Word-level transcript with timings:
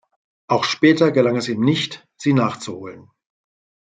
Auch 0.47 0.63
später 0.63 1.11
gelang 1.11 1.35
es 1.35 1.47
ihm 1.47 1.61
nicht, 1.61 2.07
sie 2.17 2.33
nachzuholen. 2.33 3.11